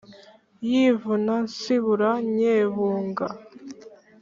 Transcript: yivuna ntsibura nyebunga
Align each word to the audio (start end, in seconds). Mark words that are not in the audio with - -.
yivuna 0.69 1.33
ntsibura 1.49 2.11
nyebunga 2.35 3.27